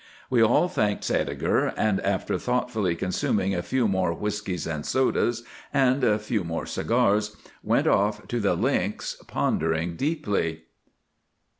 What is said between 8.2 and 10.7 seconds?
to the Links pondering deeply.